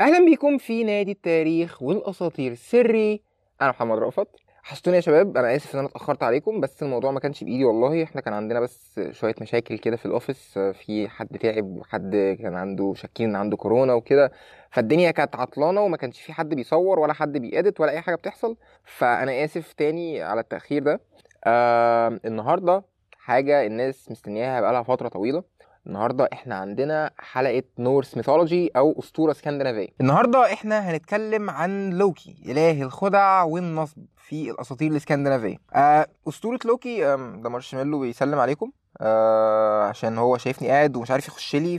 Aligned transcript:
أهلا 0.00 0.24
بيكم 0.24 0.58
في 0.58 0.84
نادي 0.84 1.12
التاريخ 1.12 1.82
والأساطير. 1.82 2.52
السري 2.52 3.22
أنا 3.62 3.70
محمد 3.70 3.98
رأفت. 3.98 4.28
حشتوني 4.62 4.96
يا 4.96 5.00
شباب. 5.00 5.36
أنا 5.36 5.56
آسف 5.56 5.74
إن 5.74 5.78
أنا 5.78 5.88
اتأخرت 5.88 6.22
عليكم 6.22 6.60
بس 6.60 6.82
الموضوع 6.82 7.10
ما 7.10 7.20
كانش 7.20 7.44
بإيدي 7.44 7.64
والله. 7.64 8.02
إحنا 8.02 8.20
كان 8.20 8.34
عندنا 8.34 8.60
بس 8.60 9.00
شوية 9.10 9.34
مشاكل 9.40 9.78
كده 9.78 9.96
في 9.96 10.06
الأوفيس. 10.06 10.58
في 10.58 11.08
حد 11.08 11.38
تعب 11.38 11.76
وحد 11.76 12.36
كان 12.42 12.54
عنده 12.54 12.94
شاكين 12.96 13.28
ان 13.28 13.36
عنده 13.36 13.56
كورونا 13.56 13.94
وكده. 13.94 14.32
فالدنيا 14.70 15.10
كانت 15.10 15.36
عطلانة 15.36 15.80
وما 15.80 15.96
كانش 15.96 16.20
في 16.20 16.32
حد 16.32 16.54
بيصور 16.54 16.98
ولا 16.98 17.12
حد 17.12 17.32
بيأدت 17.38 17.80
ولا 17.80 17.90
أي 17.90 18.00
حاجة 18.00 18.14
بتحصل. 18.14 18.56
فأنا 18.84 19.44
آسف 19.44 19.72
تاني 19.72 20.22
على 20.22 20.40
التأخير 20.40 20.82
ده. 20.82 21.00
آه 21.44 22.20
النهارده 22.24 22.82
حاجة 23.18 23.66
الناس 23.66 24.10
مستنياها 24.10 24.60
بقالها 24.60 24.82
فترة 24.82 25.08
طويلة. 25.08 25.42
النهارده 25.86 26.28
إحنا 26.32 26.54
عندنا 26.54 27.10
حلقة 27.18 27.62
Norse 27.78 28.16
mythology 28.16 28.70
أو 28.76 28.96
أسطورة 28.98 29.30
اسكندنافية. 29.32 29.88
النهارده 30.00 30.52
إحنا 30.52 30.78
هنتكلم 30.90 31.50
عن 31.50 31.90
لوكي 31.90 32.36
إله 32.46 32.82
الخدع 32.82 33.42
والنصب 33.42 34.04
في 34.16 34.50
الأساطير 34.50 34.90
الاسكندنافية. 34.90 35.56
آه 35.74 36.06
أسطورة 36.28 36.58
لوكي 36.64 37.00
ده 37.16 37.48
مارشميلو 37.48 38.00
بيسلم 38.00 38.38
عليكم. 38.38 38.70
آه 39.00 39.84
عشان 39.84 40.18
هو 40.18 40.36
شايفني 40.38 40.68
قاعد 40.68 40.96
ومش 40.96 41.10
عارف 41.10 41.28
يخش 41.28 41.56
لي. 41.56 41.78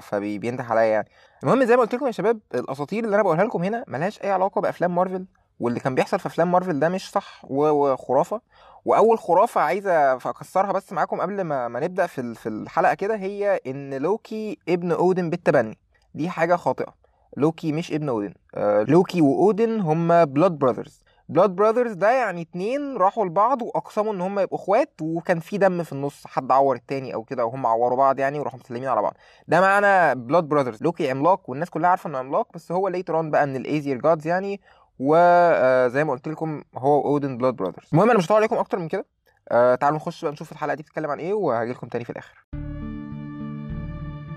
فبينده 0.00 0.64
عليا 0.64 0.82
يعني. 0.84 1.08
المهم 1.42 1.64
زي 1.64 1.76
ما 1.76 1.82
قلت 1.82 1.94
لكم 1.94 2.06
يا 2.06 2.12
شباب 2.12 2.40
الأساطير 2.54 3.04
اللي 3.04 3.14
أنا 3.14 3.22
بقولها 3.22 3.44
لكم 3.44 3.62
هنا 3.64 3.84
ملهاش 3.88 4.22
أي 4.22 4.30
علاقة 4.30 4.60
بأفلام 4.60 4.94
مارفل 4.94 5.26
واللي 5.60 5.80
كان 5.80 5.94
بيحصل 5.94 6.18
في 6.18 6.26
أفلام 6.26 6.52
مارفل 6.52 6.80
ده 6.80 6.88
مش 6.88 7.10
صح 7.10 7.40
وخرافة. 7.44 8.40
وأول 8.84 9.18
خرافة 9.18 9.60
عايزة 9.60 10.12
أكسرها 10.12 10.72
بس 10.72 10.92
معاكم 10.92 11.20
قبل 11.20 11.40
ما, 11.40 11.68
ما 11.68 11.80
نبدأ 11.80 12.06
في 12.06 12.34
في 12.34 12.48
الحلقة 12.48 12.94
كده 12.94 13.16
هي 13.16 13.60
إن 13.66 13.94
لوكي 13.94 14.58
ابن 14.68 14.92
أودن 14.92 15.30
بالتبني. 15.30 15.78
دي 16.14 16.28
حاجة 16.30 16.56
خاطئة. 16.56 16.94
لوكي 17.36 17.72
مش 17.72 17.92
ابن 17.92 18.08
أودن. 18.08 18.34
آه 18.54 18.82
لوكي 18.82 19.20
وأودن 19.20 19.80
هما 19.80 20.24
blood 20.24 20.52
brothers 20.52 21.00
blood 21.28 21.50
brothers 21.50 21.92
ده 21.92 22.10
يعني 22.10 22.42
اتنين 22.42 22.96
راحوا 22.96 23.24
لبعض 23.26 23.62
وأقسموا 23.62 24.12
إن 24.12 24.20
هما 24.20 24.42
يبقوا 24.42 24.58
إخوات 24.58 24.92
وكان 25.02 25.40
في 25.40 25.58
دم 25.58 25.82
في 25.82 25.92
النص 25.92 26.26
حد 26.26 26.52
عور 26.52 26.76
التاني 26.76 27.14
أو 27.14 27.24
كده 27.24 27.44
وهم 27.44 27.66
عوروا 27.66 27.96
بعض 27.98 28.18
يعني 28.18 28.40
وراحوا 28.40 28.58
مسلمين 28.60 28.88
على 28.88 29.02
بعض. 29.02 29.16
ده 29.48 29.60
معنى 29.60 30.14
blood 30.20 30.44
brothers 30.44 30.82
لوكي 30.82 31.10
عملاق 31.10 31.50
والناس 31.50 31.70
كلها 31.70 31.90
عارفة 31.90 32.08
إنه 32.10 32.18
عملاق 32.18 32.48
بس 32.54 32.72
هو 32.72 32.88
later 32.88 33.16
on 33.16 33.30
بقى 33.30 33.46
من 33.46 33.56
ال 33.56 33.63
Aesir 33.63 33.96
gods 34.00 34.26
يعني 34.26 34.60
وزي 35.02 36.04
ما 36.04 36.12
قلت 36.12 36.28
لكم 36.28 36.62
هو 36.76 37.00
اودن 37.04 37.36
blood 37.38 37.54
brothers 37.54 37.88
المهم 37.92 38.10
أنا 38.10 38.18
مش 38.18 38.26
هطول 38.26 38.36
عليكم 38.36 38.56
أكتر 38.56 38.78
من 38.78 38.88
كده. 38.88 39.06
آه 39.48 39.74
تعالوا 39.74 39.96
نخش 39.96 40.22
بقى 40.24 40.32
نشوف 40.32 40.52
الحلقة 40.52 40.74
دي 40.74 40.82
بتتكلم 40.82 41.10
عن 41.10 41.18
إيه 41.18 41.32
وهاجي 41.32 41.72
لكم 41.72 41.88
تاني 41.88 42.04
في 42.04 42.10
الآخر. 42.10 42.44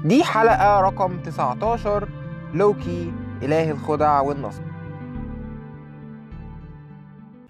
دي 0.05 0.23
حلقة 0.23 0.81
رقم 0.81 1.17
19 1.22 2.09
لوكي 2.53 3.14
إله 3.42 3.72
الخدع 3.72 4.22
والنصب. 4.22 4.64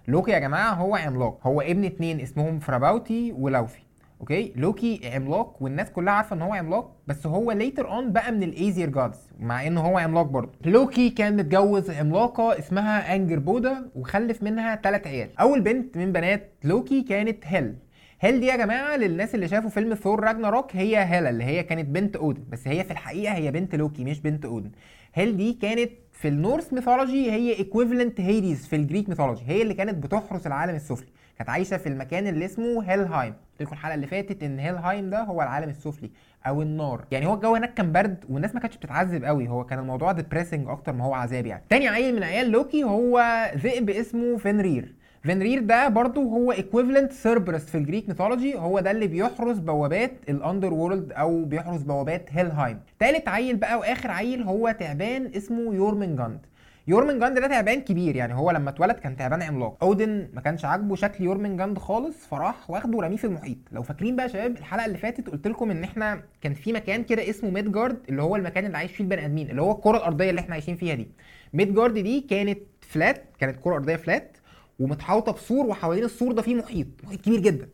لوكي 0.08 0.32
يا 0.32 0.40
جماعة 0.40 0.74
هو 0.74 0.96
عملاق. 0.96 1.40
هو 1.48 1.62
ابن 1.62 1.86
اتنين 1.86 2.20
اسمهم 2.20 2.60
فراباوتي 2.60 3.32
ولوفي. 3.32 3.82
okay؟ 4.24 4.54
لوكي 4.56 5.02
عملاق 5.14 5.64
والناس 5.64 5.90
كلها 5.90 6.14
عارفة 6.14 6.36
إن 6.36 6.42
هو 6.42 6.54
عملاق 6.54 6.96
بس 7.08 7.28
هو 7.28 7.52
later 7.52 7.92
on 7.92 8.12
بقى 8.12 8.32
من 8.32 8.44
ال 8.44 8.52
Aesir 8.52 8.90
gods 8.90 9.18
مع 9.40 9.68
انه 9.68 9.82
هو 9.82 9.98
عملاق 9.98 10.26
برضه. 10.26 10.52
لوكي 10.66 11.10
كان 11.10 11.38
متجوز 11.38 11.90
عملاقة 11.92 12.60
اسمها 12.60 13.16
انجر 13.16 13.40
بودا 13.40 13.90
وخلف 13.96 14.44
منها 14.44 14.76
ثلاث 14.76 15.08
عيال. 15.08 15.40
أول 15.40 15.62
بنت 15.62 15.98
من 15.98 16.12
بنات 16.12 16.52
لوكي 16.64 17.02
كانت 17.02 17.38
هيل 17.48 17.76
هيل 18.20 18.40
دي 18.40 18.46
يا 18.46 18.56
جماعة 18.56 18.98
للناس 18.98 19.36
اللي 19.36 19.48
شافوا 19.48 19.70
فيلم 19.70 19.94
ثور 19.96 20.20
راجناروك 20.24 20.76
هي 20.76 20.98
هيلا 21.06 21.30
اللي 21.30 21.44
هي 21.44 21.64
كانت 21.64 21.90
بنت 21.90 22.16
اودن 22.16 22.44
بس 22.50 22.68
هي 22.68 22.84
في 22.84 22.92
الحقيقة 22.92 23.34
هي 23.34 23.52
بنت 23.52 23.76
لوكي 23.76 24.04
مش 24.04 24.20
بنت 24.20 24.46
اودن 24.46 24.72
هيل 25.14 25.38
دي 25.38 25.54
كانت 25.54 25.92
في 26.14 26.28
ال 26.28 26.35
Norse 26.35 26.74
mythology 26.74 27.32
هي 27.32 27.58
equivalent 27.58 28.22
هيديز 28.22 28.68
في 28.68 28.76
ال 28.76 28.81
Greek 28.81 29.10
mythology 29.10 29.42
هي 29.48 29.62
اللي 29.62 29.74
كانت 29.74 30.04
بتحرس 30.04 30.48
العالم 30.48 30.76
السفلي. 30.76 31.08
كانت 31.38 31.50
عايشة 31.50 31.78
في 31.78 31.90
المكان 31.90 32.28
اللي 32.28 32.46
اسمه 32.46 32.84
هيلهايم 32.92 33.34
قلت 33.34 33.62
لكم 33.62 33.72
الحلقة 33.74 33.96
اللي 33.96 34.08
فاتت 34.08 34.44
إن 34.44 34.60
هيلهايم 34.60 35.10
ده 35.10 35.24
هو 35.24 35.42
العالم 35.42 35.70
السفلي 35.70 36.10
أو 36.48 36.62
النار. 36.62 37.06
يعني 37.12 37.26
هو 37.26 37.34
الجو 37.34 37.56
هناك 37.56 37.74
كان 37.74 37.92
برد 37.92 38.26
والناس 38.30 38.54
ما 38.56 38.60
كانتش 38.60 38.78
بتتعذب 38.78 39.24
قوي 39.24 39.48
هو 39.48 39.66
كان 39.66 39.80
الموضوع 39.80 40.12
depressing 40.12 40.70
أكتر 40.70 40.94
ما 40.94 41.06
هو 41.06 41.14
عذاب 41.14 41.46
يعني. 41.46 41.64
تاني 41.70 41.88
عيل 41.88 42.16
من 42.16 42.24
عيال 42.24 42.52
لوكي 42.52 42.84
هو 42.84 43.24
ذئب 43.58 43.90
اسمه 43.90 44.38
فينرير 44.38 44.94
فينرير 45.24 45.60
ده 45.62 45.88
برضو 45.90 46.22
هو 46.30 46.52
equivalent 46.52 47.12
سيربرس 47.12 47.66
في 47.66 47.78
ال 47.78 47.83
Greek 47.83 48.10
mythology 48.10 48.56
هو 48.56 48.80
ده 48.80 48.92
اللي 48.92 49.08
بيحرس 49.08 49.58
بوابات 49.58 50.12
ال 50.30 50.74
underworld 50.74 51.12
أو 51.12 51.46
بيحرس 51.46 51.82
بوابات 51.82 52.26
هيلهايم 52.32 52.80
تالت 53.00 53.28
عيل 53.28 53.56
بقى 53.56 53.78
وآخر 53.80 54.12
عيل 54.12 54.42
هو 54.44 54.76
تعبان 54.80 55.32
اسمه 55.36 55.76
يورمنجاند 55.76 56.40
يورمنجاند 56.88 57.40
ده 57.40 57.48
تعبان 57.48 57.82
كبير 57.82 58.16
يعني 58.16 58.34
هو 58.34 58.52
لما 58.52 58.70
اتولد 58.70 58.96
كان 58.96 59.16
تعبان 59.18 59.42
عملاق. 59.42 59.78
اودن 59.84 60.28
ما 60.34 60.42
كانش 60.42 60.66
عاجبه 60.66 60.96
شكل 60.96 61.24
يورمنجاند 61.24 61.78
خالص 61.78 62.16
فراح 62.28 62.70
واخده 62.70 62.98
ورميه 62.98 63.18
في 63.18 63.24
المحيط. 63.28 63.58
لو 63.72 63.84
فاكرين 63.84 64.16
بقى 64.16 64.30
شباب 64.30 64.52
الحلقة 64.58 64.86
اللي 64.86 64.98
فاتت 64.98 65.30
قلت 65.30 65.48
لكم 65.48 65.72
إن 65.72 65.84
إحنا 65.84 66.22
كان 66.42 66.54
في 66.54 66.74
مكان 66.74 67.04
كده 67.04 67.30
اسمه 67.30 67.50
ميدجارد 67.50 67.98
اللي 68.10 68.22
هو 68.22 68.36
المكان 68.36 68.66
اللي 68.66 68.78
عايش 68.78 68.92
فيه 68.92 69.04
البني 69.04 69.26
آدمين 69.26 69.50
اللي 69.50 69.62
هو 69.62 69.72
الكرة 69.72 69.98
الأرضية 69.98 70.30
اللي 70.30 70.42
إحنا 70.42 70.54
عايشين 70.54 70.76
فيها 70.76 70.96
دي. 70.96 71.08
ميدجارد 71.54 71.94
دي 71.94 72.22
كانت 72.22 72.60
flat 72.82 73.24
كانت 73.40 73.56
كرة 73.64 73.74
أرضية 73.74 73.96
flat 73.96 74.38
ومتحوطة 74.80 75.32
بسور 75.32 75.66
وحوالين 75.66 76.04
السور 76.04 76.32
ده 76.32 76.42
فيه 76.42 76.56
محيط 76.56 76.88
محيط 77.04 77.22
كبير 77.22 77.40
جدا. 77.40 77.70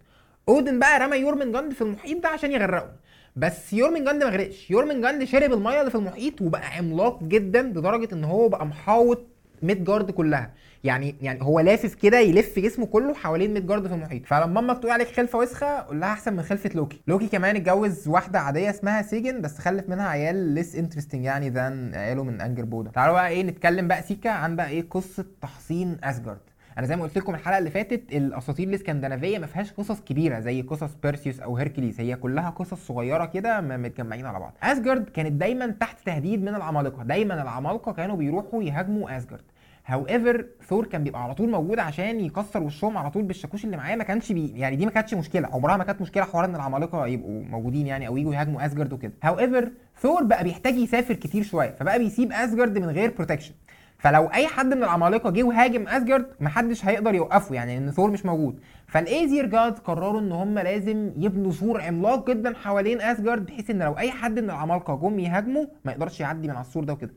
أودن 0.49 0.79
بقى 0.79 0.99
رمى 0.99 1.17
يورمنجاند 1.17 1.73
في 1.73 1.81
المحيط 1.81 2.23
ده 2.23 2.29
عشان 2.29 2.51
يغرقه. 2.51 2.91
بس 3.35 3.73
يورمنجاند 3.73 4.23
ما 4.23 4.29
غرقش. 4.29 4.71
يورمنجاند 4.71 5.23
شرب 5.23 5.53
المية 5.53 5.79
اللي 5.79 5.91
في 5.91 5.97
المحيط 5.97 6.41
وبقى 6.41 6.77
عملاق 6.77 7.23
جدا 7.23 7.61
لدرجة 7.61 8.13
إن 8.13 8.23
هو 8.23 8.49
بقى 8.49 8.65
محاوط 8.65 9.25
ميدجارد 9.63 10.11
كلها. 10.11 10.51
يعني 10.83 11.15
يعني 11.21 11.43
هو 11.43 11.59
لافف 11.59 11.93
كده 11.95 12.19
يلف 12.19 12.59
جسمه 12.59 12.85
كله 12.85 13.13
حوالين 13.13 13.53
ميدجارد 13.53 13.87
في 13.87 13.93
المحيط. 13.93 14.25
فلما 14.25 14.59
أمك 14.59 14.77
تقول 14.77 14.91
عليك 14.91 15.07
خلفة 15.07 15.39
وسخة 15.39 15.67
قول 15.67 15.99
لها 15.99 16.13
أحسن 16.13 16.33
من 16.33 16.43
خلفة 16.43 16.69
لوكي. 16.75 17.01
لوكي 17.07 17.27
كمان 17.27 17.55
اتجوز 17.55 18.07
واحدة 18.07 18.39
عادية 18.39 18.69
اسمها 18.69 19.01
سيجن 19.01 19.41
بس 19.41 19.57
خلف 19.57 19.89
منها 19.89 20.07
عيال 20.07 20.35
less 20.35 20.75
interesting 20.75 21.23
يعني 21.23 21.49
than 21.49 21.95
عياله 21.95 22.23
من 22.23 22.41
أنجر 22.41 22.63
بودا. 22.65 22.91
تعالوا 22.91 23.13
بقى 23.13 23.29
إيه 23.29 23.43
نتكلم 23.43 23.87
بقى 23.87 24.01
سيكا 24.03 24.29
عن 24.29 24.55
بقى 24.55 24.69
إيه 24.69 24.89
قصة 24.89 25.25
تحصين 25.41 25.97
أسجارد. 26.03 26.48
أنا 26.79 26.87
زي 26.87 26.95
ما 26.95 27.03
قلت 27.03 27.17
لكم 27.17 27.35
الحلقة 27.35 27.57
اللي 27.57 27.69
فاتت 27.69 28.13
الاساطير 28.13 28.67
الاسكندنافيه 28.67 29.39
ما 29.39 29.47
فيهاش 29.47 29.71
قصص 29.73 30.01
كبيره 30.01 30.39
زي 30.39 30.61
قصص 30.61 30.95
بيرسيوس 31.03 31.39
أو 31.39 31.57
هيركليس. 31.57 31.99
هي 31.99 32.15
كلها 32.15 32.49
قصص 32.49 32.87
صغيره 32.87 33.25
كده 33.25 33.61
متجمعين 33.61 34.25
على 34.25 34.39
بعض. 34.39 34.53
اسجارد 34.63 35.09
كانت 35.09 35.31
دايما 35.31 35.67
تحت 35.67 36.05
تهديد 36.05 36.41
من 36.41 36.55
العمالقة. 36.55 37.03
دايما 37.03 37.41
العمالقة 37.41 37.93
كانوا 37.93 38.15
بيروحوا 38.15 38.63
يهاجموا 38.63 39.17
اسجارد 39.17 39.43
however 39.85 40.45
ثور 40.67 40.85
كان 40.85 41.03
بيبقى 41.03 41.23
على 41.23 41.33
طول 41.33 41.49
موجود 41.49 41.79
عشان 41.79 42.19
يكسر 42.19 42.63
وشهم 42.63 42.97
على 42.97 43.09
طول 43.11 43.23
بالشاكوش 43.23 43.65
اللي 43.65 43.77
معاه. 43.77 43.95
ما 43.95 44.03
كانش 44.03 44.31
بي 44.31 44.47
يعني 44.59 44.75
دي 44.75 44.85
ما 44.85 44.91
كانتش 44.91 45.13
مشكلة. 45.13 45.47
عمرها 45.47 45.77
ما 45.77 45.83
كانت 45.83 46.01
مشكلة 46.01 46.23
حوار 46.23 46.45
إن 46.45 46.55
العمالقة 46.55 47.07
يبقوا 47.07 47.43
موجودين 47.43 47.87
يعني 47.87 48.07
أو 48.07 48.17
يجوا 48.17 48.33
يهاجموا 48.33 48.65
اسجارد 48.65 48.93
وكده. 48.93 49.13
however 49.23 49.71
ثور 50.01 50.23
بقى 50.23 50.43
بيحتاج 50.43 50.75
يسافر 50.75 51.13
كتير 51.13 51.43
شوية 51.43 51.75
فبقى 51.79 51.99
بيسيب 51.99 52.31
اسجارد 52.31 52.77
من 52.77 52.89
غير 52.89 53.11
protection 53.11 53.53
فلو 53.99 54.25
أي 54.25 54.47
حد 54.47 54.65
من 54.65 54.83
العمالقة 54.83 55.29
جه 55.29 55.43
وهاجم 55.43 55.87
أسجارد 55.87 56.25
محدش 56.39 56.85
هيقدر 56.85 57.15
يوقفه 57.15 57.55
يعني 57.55 57.77
إن 57.77 57.91
ثور 57.91 58.11
مش 58.11 58.25
موجود. 58.25 58.59
فالإيزير 58.87 59.45
جاد 59.45 59.79
قرروا 59.79 60.19
إن 60.19 60.31
هم 60.31 60.59
لازم 60.59 61.11
يبنوا 61.17 61.51
سور 61.51 61.81
عملاق 61.81 62.29
جدا 62.29 62.53
حوالين 62.55 63.01
أسجارد 63.01 63.45
بحيث 63.45 63.69
إن 63.69 63.83
لو 63.83 63.97
أي 63.97 64.11
حد 64.11 64.39
من 64.39 64.49
العمالقة 64.49 64.95
جم 64.95 65.19
يهاجموا 65.19 65.65
ما 65.85 65.91
يقدرش 65.91 66.19
يعدي 66.19 66.47
من 66.47 66.53
على 66.55 66.65
السور 66.65 66.83
ده 66.83 66.93
وكده. 66.93 67.13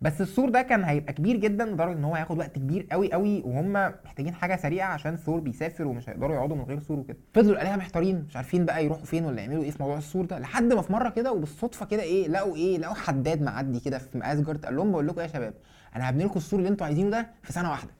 بس 0.00 0.20
السور 0.20 0.48
ده 0.50 0.62
كان 0.62 0.84
هيبقى 0.84 1.12
كبير 1.12 1.36
جدا 1.36 1.64
لدرجة 1.64 1.92
إن 1.92 2.04
هو 2.04 2.14
هياخد 2.14 2.38
وقت 2.38 2.54
كبير 2.56 2.86
قوي 2.92 3.12
قوي 3.12 3.42
وهم 3.44 3.72
محتاجين 4.04 4.34
حاجة 4.34 4.56
سريعة 4.56 4.88
عشان 4.92 5.16
ثور 5.16 5.40
بيسافر 5.40 5.86
ومش 5.86 6.08
هيقدروا 6.08 6.34
يقعدوا 6.36 6.56
من 6.56 6.62
غير 6.62 6.80
سور 6.80 6.98
وكده. 6.98 7.16
فضلوا 7.34 7.52
الالهه 7.52 7.76
محتارين 7.76 8.24
مش 8.28 8.36
عارفين 8.36 8.64
بقى 8.64 8.84
يروحوا 8.84 9.04
فين 9.04 9.24
ولا 9.24 9.40
يعملوا 9.42 9.62
إيه 9.64 9.70
في 9.70 9.82
موضوع 9.82 9.98
السور 9.98 10.24
ده. 10.24 10.38
لحد 10.38 10.72
ما 10.72 10.82
في 10.82 10.92
مرة 10.92 11.08
كده 11.08 11.32
وبالصدفة 11.32 11.86
كده 11.86 12.02
إيه 12.02 12.28
لقوا 12.28 12.56
إيه 12.56 12.78
لقوا 12.78 12.94
حداد 12.94 13.42
معدي 13.42 13.80
كده 13.80 13.98
في 13.98 14.08
اسجارد 14.22 14.64
قال 14.64 14.76
لهم 14.76 14.92
بقول 14.92 15.06
لكم 15.08 15.18
إيه 15.20 15.26
يا 15.26 15.32
شباب 15.32 15.54
أنا 15.96 16.10
هبني 16.10 16.24
لكم 16.24 16.36
السور 16.36 16.58
اللي 16.58 16.70
أنتوا 16.70 16.86
عايزينه 16.86 17.10
ده 17.10 17.26
في 17.42 17.52
سنة 17.52 17.70
واحدة. 17.70 17.90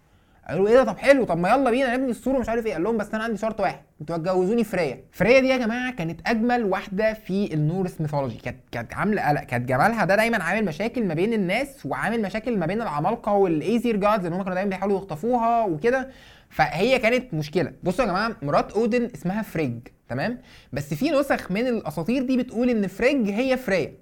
قالوا 0.49 0.69
إيه 0.69 0.75
ده؟ 0.75 0.85
طب 0.85 0.99
حلو 0.99 1.25
طب 1.25 1.39
ما 1.39 1.49
يلا 1.49 1.71
بينا 1.71 1.97
نبني 1.97 2.11
السور 2.11 2.37
ومش 2.37 2.49
عارف 2.49 2.67
إيه. 2.67 2.73
قال 2.73 2.83
لهم 2.83 2.97
بس 2.97 3.15
أنا 3.15 3.25
عندي 3.25 3.39
شرط 3.39 3.61
واحد 3.61 3.79
أنتوا 4.01 4.17
هتجوزوني 4.17 4.65
فريا. 4.65 5.05
فريا 5.13 5.41
دي 5.41 5.49
يا 5.49 5.57
جماعة 5.57 5.93
كانت 5.93 6.21
أجمل 6.27 6.65
واحدة 6.65 7.13
في 7.13 7.55
ال 7.55 7.62
Norse 7.62 8.01
mythology. 8.01 8.37
كانت 8.39 8.57
كانت 8.73 8.95
عاملة 8.95 9.29
قلق 9.29 9.41
كانت 9.43 9.69
جمالها 9.69 10.05
ده 10.05 10.17
دايما 10.17 10.43
عامل 10.43 10.65
مشاكل 10.65 11.05
ما 11.05 11.15
بين 11.15 11.33
الناس 11.33 11.87
وعامل 11.87 12.23
مشاكل 12.23 12.59
ما 12.59 12.67
بين 12.67 12.83
العمالقة 12.83 13.33
والايزير 13.33 13.97
gods 13.97 14.27
ان 14.27 14.33
هم 14.33 14.43
كانوا 14.43 14.55
دايما 14.55 14.71
بيحاولوا 14.71 14.97
يخطفوها 14.99 15.65
وكده. 15.65 16.09
فهي 16.51 16.99
كانت 16.99 17.35
مشكلة. 17.35 17.73
بصوا 17.83 18.05
يا 18.05 18.11
جماعة 18.11 18.37
مرات 18.43 18.73
أودن 18.73 19.11
اسمها 19.15 19.43
فريج 19.43 19.73
تمام؟ 20.09 20.39
بس 20.73 20.95
في 20.95 21.11
نسخ 21.11 21.51
من 21.51 21.67
الأساطير 21.67 22.23
دي 22.23 22.37
بتقول 22.37 22.71
إن 22.71 22.87
فريج 22.87 23.31
هي 23.31 23.57
فريا. 23.57 23.93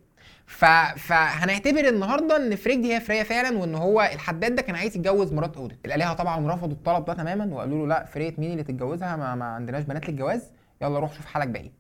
ف... 0.47 0.65
فهنعتبر 0.97 1.89
النهارده 1.89 2.37
إن 2.37 2.57
فريج 2.57 2.81
دي 2.81 2.95
هي 2.95 3.01
فريا 3.01 3.23
فعلا 3.23 3.59
وإن 3.59 3.75
هو 3.75 4.11
الحداد 4.15 4.55
ده 4.55 4.63
كان 4.63 4.77
عايز 4.77 4.97
يتجوز 4.97 5.33
مرات 5.33 5.57
اودن 5.57 5.77
الآلهة 5.87 6.13
طبعا 6.15 6.53
رفضوا 6.55 6.73
الطلب 6.77 7.05
ده 7.05 7.15
تماما 7.15 7.55
وقالوا 7.55 7.79
له 7.79 7.87
لا 7.87 8.05
فريا 8.05 8.35
مين 8.39 8.53
اللي 8.53 8.63
تتجوزها؟ 8.63 9.17
ما, 9.17 9.35
ما 9.35 9.45
عندناش 9.45 9.85
بنات 9.85 10.09
للجواز. 10.09 10.43
يلا 10.83 10.99
روح 10.99 11.13
شوف 11.15 11.27
حالك 11.27 11.49
بعيد. 11.49 11.73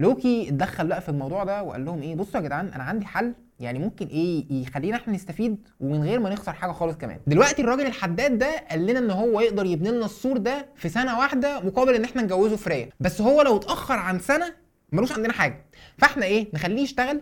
لوكي 0.00 0.48
اتدخل 0.48 0.86
بقى 0.86 1.00
في 1.00 1.08
الموضوع 1.08 1.44
ده 1.44 1.62
وقال 1.62 1.84
لهم 1.84 2.02
إيه؟ 2.02 2.14
بصوا 2.14 2.40
يا 2.40 2.46
جدعان 2.46 2.68
أنا 2.68 2.82
عندي 2.84 3.06
حل. 3.06 3.34
يعني 3.60 3.78
ممكن 3.78 4.06
إيه 4.06 4.44
يخلينا 4.62 4.96
إحنا 4.96 5.14
نستفيد 5.14 5.68
ومن 5.80 6.02
غير 6.04 6.20
ما 6.20 6.30
نخسر 6.30 6.52
حاجة 6.52 6.72
خالص 6.72 6.96
كمان. 6.96 7.20
دلوقتي 7.26 7.62
الراجل 7.62 7.86
الحداد 7.86 8.38
ده 8.38 8.64
قال 8.70 8.86
لنا 8.86 8.98
إن 8.98 9.10
هو 9.10 9.40
يقدر 9.40 9.66
يبني 9.66 9.90
لنا 9.90 10.04
السور 10.06 10.36
ده 10.36 10.66
في 10.76 10.88
سنة 10.88 11.18
واحدة 11.18 11.60
مقابل 11.60 11.94
إن 11.94 12.04
إحنا 12.04 12.22
نجوزه 12.22 12.56
فريا. 12.56 12.88
بس 13.00 13.20
هو 13.20 13.42
لو 13.42 13.56
اتأخر 13.56 13.94
عن 13.94 14.18
سنة 14.18 14.54
ملوش 14.92 15.12
عندنا 15.12 15.32
حاجة. 15.32 15.64
فإحنا 15.98 16.26
إيه؟ 16.26 16.48
نخليه 16.54 16.82
يشتغل 16.82 17.20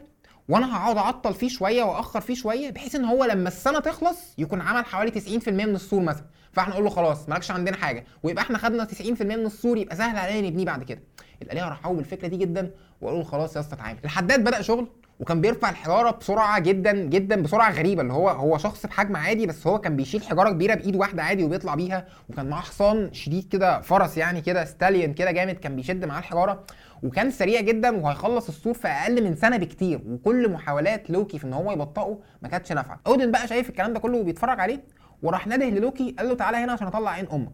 وأنا 0.50 0.76
هقعد 0.76 0.96
اعطل 0.96 1.34
فيه 1.34 1.48
شوية 1.48 1.82
واخر 1.82 2.20
فيه 2.20 2.34
شوية 2.34 2.70
بحيث 2.70 2.94
ان 2.94 3.04
هو 3.04 3.24
لما 3.24 3.48
السنة 3.48 3.78
تخلص 3.80 4.18
يكون 4.38 4.60
عمل 4.60 4.84
حوالي 4.84 5.10
90% 5.10 5.48
من 5.48 5.74
السور 5.74 6.02
مثلا. 6.02 6.24
فاحنا 6.52 6.72
نقول 6.72 6.84
له 6.84 6.90
خلاص 6.90 7.28
مالكش 7.28 7.50
عندنا 7.50 7.76
حاجة. 7.76 8.04
ويبقى 8.22 8.44
إحنا 8.44 8.58
خدنا 8.58 8.84
90% 8.84 9.22
من 9.22 9.46
السور 9.46 9.78
يبقى 9.78 9.96
سهل 9.96 10.16
علينا 10.16 10.48
نبنيه 10.48 10.64
بعد 10.64 10.82
كده. 10.82 11.02
الالهه 11.42 11.68
راحوا 11.68 11.94
بالفكرة 11.94 12.28
دي 12.28 12.36
جدا 12.36 12.70
وقالوا 13.00 13.22
له 13.22 13.28
خلاص 13.28 13.56
يا 13.56 13.60
اسطى 13.60 13.74
اتعامل. 13.74 13.98
الحداد 14.04 14.44
بدأ 14.44 14.62
شغل 14.62 14.88
وكان 15.20 15.40
بيرفع 15.40 15.70
الحجارة 15.70 16.10
بسرعة 16.10 16.58
جدا 16.58 16.92
جدا 16.92 17.42
بسرعة 17.42 17.70
غريبة. 17.72 18.02
اللي 18.02 18.12
هو 18.12 18.28
هو 18.28 18.58
شخص 18.58 18.86
بحجم 18.86 19.16
عادي 19.16 19.46
بس 19.46 19.66
هو 19.66 19.78
كان 19.78 19.96
بيشيل 19.96 20.22
حجارة 20.22 20.50
كبيرة 20.50 20.74
بإيد 20.74 20.96
واحدة 20.96 21.22
عادي 21.22 21.44
وبيطلع 21.44 21.74
بيها. 21.74 22.06
وكان 22.28 22.50
معاه 22.50 22.60
حصان 22.60 23.12
شديد 23.12 23.48
كده 23.48 23.80
فرس 23.80 24.16
يعني 24.16 24.40
كده 24.40 24.64
ستاليون 24.64 25.12
كده 25.14 25.30
جامد 25.30 25.54
كان 25.54 25.76
بيشد 25.76 26.04
معاه 26.04 26.18
الحجارة. 26.18 26.64
وكان 27.02 27.30
سريع 27.30 27.60
جدا 27.60 27.96
وهيخلص 27.96 28.48
السور 28.48 28.74
في 28.74 28.88
أقل 28.88 29.24
من 29.24 29.36
سنة 29.36 29.56
بكتير. 29.56 30.00
وكل 30.06 30.50
محاولات 30.52 31.10
لوكي 31.10 31.38
في 31.38 31.44
إن 31.44 31.52
هو 31.52 31.72
يبطئه 31.72 32.18
ما 32.42 32.48
كانتش 32.48 32.72
نافعة. 32.72 33.00
أودن 33.06 33.30
بقى 33.30 33.48
شايف 33.48 33.68
الكلام 33.68 33.92
ده 33.92 34.00
كله 34.00 34.18
وبيتفرج 34.18 34.60
عليه 34.60 34.84
وراح 35.22 35.46
نده 35.46 35.66
للوكي 35.66 36.14
قال 36.18 36.28
له 36.28 36.34
تعالى 36.34 36.56
هنا 36.56 36.72
عشان 36.72 36.86
أطلع 36.86 37.10
عين 37.10 37.26
أمك. 37.32 37.52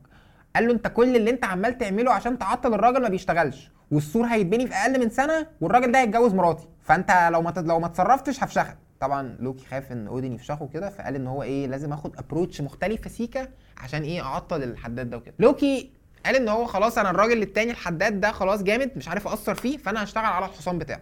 قال 0.57 0.67
له 0.67 0.73
أنت 0.73 0.87
كل 0.89 1.17
اللي 1.17 1.31
أنت 1.31 1.45
عمال 1.45 1.79
تعمله 1.79 2.13
عشان 2.13 2.39
تعطل 2.39 2.75
الراجل 2.75 3.03
ما 3.03 3.09
بيشتغلش. 3.09 3.71
والسور 3.91 4.27
هيتبني 4.27 4.67
في 4.67 4.75
أقل 4.75 5.01
من 5.01 5.11
سنة 5.11 5.47
والراجل 5.61 5.93
ده 5.93 6.01
هيتجوز 6.01 6.35
مراتي. 6.35 6.69
فأنت 6.83 7.29
لو 7.33 7.43
ما 7.43 7.53
لو 7.57 7.81
ما 7.81 7.87
اتصرفتش 7.87 8.43
هفشخك. 8.45 8.77
طبعا 9.01 9.37
لوكي 9.41 9.67
خاف 9.67 9.93
إن 9.93 10.07
اودن 10.07 10.33
يفشخه 10.33 10.69
كده 10.75 10.91
فقال 10.91 11.15
إن 11.15 11.27
هو 11.27 11.43
إيه 11.43 11.67
لازم 11.67 11.93
آخد 11.93 12.17
approach 12.17 12.61
مختلف 12.61 13.01
في 13.01 13.09
سيكا 13.09 13.49
عشان 13.79 14.03
إيه 14.03 14.23
أعطل 14.23 14.63
الحداد 14.63 15.11
ده 15.11 15.17
وكده. 15.17 15.35
لوكي 15.39 15.91
قال 16.27 16.37
إن 16.37 16.49
هو 16.49 16.65
خلاص 16.67 16.99
أنا 16.99 17.11
الراجل 17.11 17.43
التاني 17.43 17.71
الحداد 17.71 18.21
ده 18.21 18.33
خلاص 18.33 18.63
جامد 18.63 18.91
مش 18.97 19.09
عارف 19.09 19.29
أثر 19.29 19.55
فيه 19.55 19.77
فأنا 19.77 20.05
هشتغل 20.05 20.25
على 20.25 20.47
الحصان 20.47 20.79
بتاعه. 20.79 21.01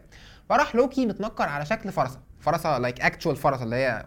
فراح 0.49 0.75
لوكي 0.75 1.07
متنكر 1.07 1.49
على 1.49 1.67
شكل 1.67 1.93
فرسة. 1.93 2.21
فرسة 2.41 2.79
like 2.79 3.01
actual 3.01 3.37
فرسة 3.37 3.63
اللي 3.65 3.77
هي 3.77 4.07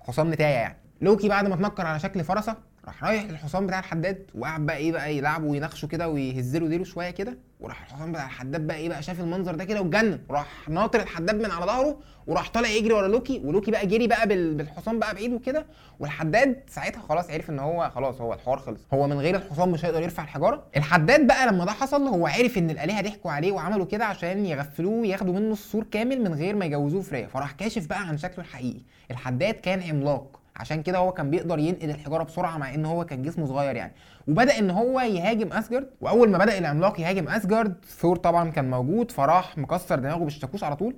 حصان 0.00 0.30
نتايه 0.30 0.54
يعني. 0.54 0.76
لوكي 1.00 1.28
بعد 1.28 1.48
ما 1.48 1.54
اتنكر 1.54 1.86
على 1.86 1.98
شكل 2.00 2.24
فرسة 2.24 2.56
راح 2.88 3.04
رايح 3.04 3.24
للحصان 3.24 3.66
بتاع 3.66 3.78
الحداد 3.78 4.30
وقعد 4.34 4.66
بقى 4.66 4.76
إيه 4.76 4.92
بقى 4.92 5.16
يلعبوا 5.16 5.50
وينخشوا 5.50 5.88
كده 5.88 6.08
ويهز 6.08 6.48
له 6.48 6.68
ديله 6.68 6.84
شوية 6.84 7.10
كده 7.10 7.38
وراح 7.60 7.82
الحصان 7.86 8.12
بتاع 8.12 8.24
الحداد 8.26 8.66
بقى 8.66 8.76
إيه 8.76 8.88
بقى 8.88 9.02
شاف 9.02 9.20
المنظر 9.20 9.54
ده 9.54 9.64
كده 9.64 9.80
واتجنن 9.80 10.18
وراح 10.28 10.68
ناطر 10.68 11.00
الحداد 11.00 11.34
من 11.42 11.50
على 11.50 11.66
ظهره 11.66 11.98
وراح 12.26 12.48
طالع 12.50 12.68
يجري 12.68 12.92
ورا 12.92 13.08
لوكي 13.08 13.42
ولوكي 13.44 13.70
بقى 13.70 13.86
جري 13.86 14.06
بقى 14.06 14.28
بال- 14.28 14.54
بالحصان 14.54 14.98
بقى 14.98 15.14
بعيد 15.14 15.32
وكده 15.32 15.66
والحداد 16.00 16.62
ساعتها 16.68 17.00
خلاص 17.08 17.30
عرف 17.30 17.50
إن 17.50 17.58
هو 17.58 17.90
خلاص 17.94 18.20
هو 18.20 18.32
الحوار 18.34 18.58
خلص. 18.58 18.80
هو 18.94 19.06
من 19.06 19.18
غير 19.20 19.36
الحصان 19.36 19.68
مش 19.68 19.84
هيقدر 19.84 20.02
يرفع 20.02 20.22
الحجارة. 20.22 20.64
الحداد 20.76 21.26
بقى 21.26 21.46
لما 21.46 21.64
ده 21.64 21.72
حصل 21.72 22.02
هو 22.02 22.26
عرف 22.26 22.58
إن 22.58 22.70
الآلهة 22.70 23.02
ضحكوا 23.02 23.30
عليه 23.30 23.52
وعملوا 23.52 23.86
كده 23.86 24.04
عشان 24.04 24.46
يغفلوه 24.46 25.00
وياخدوا 25.00 25.34
منه 25.34 25.52
السور 25.52 25.84
كامل 25.90 26.20
من 26.20 26.34
غير 26.34 26.56
ما 26.56 26.64
يجوزوه 26.64 27.02
فريا 27.02 27.26
فراح 27.26 27.52
كاشف 27.52 27.86
بقى 27.86 28.08
عن 28.08 28.18
شكله 28.18 28.38
الحقيقي. 28.44 28.80
الحداد 29.10 29.54
كان 29.54 29.82
عملاق. 29.82 30.37
عشان 30.58 30.82
كده 30.82 30.98
هو 30.98 31.12
كان 31.12 31.30
بيقدر 31.30 31.58
ينقل 31.58 31.90
الحجارة 31.90 32.22
بسرعة 32.22 32.58
مع 32.58 32.74
إن 32.74 32.84
هو 32.86 33.04
كان 33.04 33.22
جسمه 33.22 33.46
صغير 33.46 33.76
يعني. 33.76 33.92
وبدأ 34.28 34.58
إن 34.58 34.70
هو 34.70 35.00
يهاجم 35.00 35.52
أسجارد 35.52 35.90
وأول 36.00 36.30
ما 36.30 36.38
بدأ 36.38 36.58
العملاق 36.58 37.00
يهاجم 37.00 37.28
أسجارد 37.28 37.84
ثور 37.84 38.16
طبعا 38.16 38.50
كان 38.50 38.70
موجود 38.70 39.10
فراح 39.10 39.58
مكسر 39.58 39.98
دماغه 39.98 40.24
بالشاكوش 40.24 40.64
على 40.64 40.76
طول. 40.76 40.96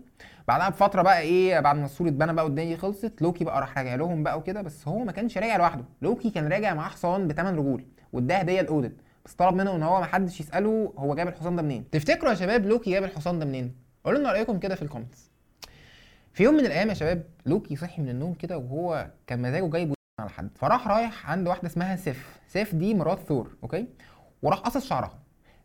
بعدها 0.48 0.68
بفترة 0.68 1.02
بقى 1.02 1.20
إيه 1.20 1.60
بعد 1.60 1.76
ما 1.76 1.84
السور 1.84 2.08
اتبنى 2.08 2.32
بقى 2.32 2.44
والدنيا 2.44 2.76
خلصت 2.76 3.22
لوكي 3.22 3.44
بقى 3.44 3.60
راح 3.60 3.78
راجع 3.78 3.94
لهم 3.94 4.22
بقى 4.22 4.38
وكده 4.38 4.62
بس 4.62 4.88
هو 4.88 5.04
ما 5.04 5.12
كانش 5.12 5.38
راجع 5.38 5.56
لوحده. 5.56 5.84
لوكي 6.02 6.30
كان 6.30 6.48
راجع 6.52 6.74
معاه 6.74 6.88
حصان 6.88 7.28
بثمان 7.28 7.56
رجول 7.56 7.84
واداه 8.12 8.36
هدية 8.36 8.60
لأودن. 8.60 8.92
بس 9.24 9.34
طلب 9.34 9.54
منه 9.54 9.76
إن 9.76 9.82
هو 9.82 10.00
ما 10.00 10.06
حدش 10.06 10.40
يسأله 10.40 10.92
هو 10.98 11.14
جاب 11.14 11.28
الحصان 11.28 11.56
ده 11.56 11.62
منين. 11.62 11.90
تفتكروا 11.90 12.30
يا 12.30 12.34
شباب 12.36 12.66
لوكي 12.66 12.90
جاب 12.90 13.04
الحصان 13.04 13.38
ده 13.38 13.44
منين؟ 13.44 13.74
قولوا 14.04 14.18
لنا 14.20 14.32
رأيكم 14.32 14.58
كده 14.58 14.74
في 14.74 14.82
ال 14.82 14.87
comments. 14.87 15.29
في 16.32 16.42
يوم 16.44 16.54
من 16.54 16.66
الأيام 16.66 16.88
يا 16.88 16.94
شباب 16.94 17.24
لوكي 17.46 17.76
صحي 17.76 18.02
من 18.02 18.08
النوم 18.08 18.34
كده 18.34 18.58
وهو 18.58 19.10
كان 19.26 19.42
مزاجه 19.42 19.66
جايبه 19.70 19.94
على 20.20 20.30
حد. 20.30 20.50
فراح 20.54 20.88
رايح 20.88 21.30
عند 21.30 21.48
واحدة 21.48 21.66
اسمها 21.68 21.96
سيف. 21.96 22.40
سيف 22.48 22.74
دي 22.74 22.94
مرات 22.94 23.20
ثور 23.20 23.56
okay؟ 23.62 23.86
وراح 24.42 24.58
قصص 24.58 24.86
شعرها. 24.86 25.19